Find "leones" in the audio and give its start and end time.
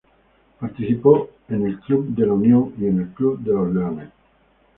3.51-4.09